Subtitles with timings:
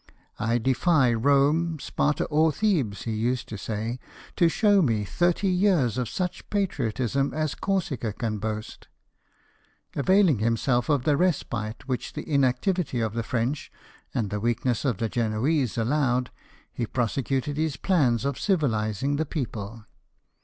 [0.39, 3.99] "I defy Kome, Sparta, or Thebes," he used to say,"
[4.37, 8.87] to show me thirty years of such patriotism as Corsica can boast!"
[9.95, 13.71] Availing himself of the respite which the inactivity of the French
[14.11, 16.31] and the weakness of the Genoese allowed,
[16.73, 19.85] he prosecuted his plans of civilising the people.